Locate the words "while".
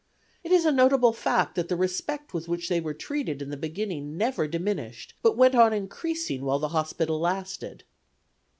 6.43-6.57